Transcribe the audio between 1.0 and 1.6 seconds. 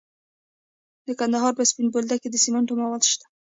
د کندهار